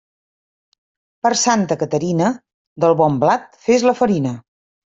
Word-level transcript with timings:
Per 1.27 1.31
Santa 1.41 1.77
Caterina, 1.83 2.31
del 2.87 2.99
bon 3.05 3.21
blat 3.27 3.47
fes 3.69 3.89
la 3.91 3.97
farina. 4.05 4.37